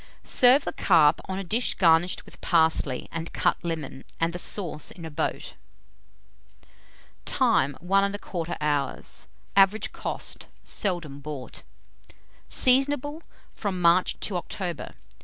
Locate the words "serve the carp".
0.23-1.21